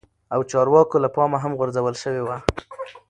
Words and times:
او 0.33 0.39
چارواکو 0.51 0.97
له 1.03 1.09
پا 1.15 1.23
مه 1.31 1.37
هم 1.43 1.53
غور 1.57 1.69
ځول 1.75 1.95
شوي 2.03 2.21
وه 2.23 2.37